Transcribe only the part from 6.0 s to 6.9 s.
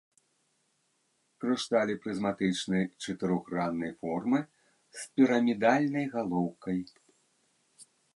галоўкай.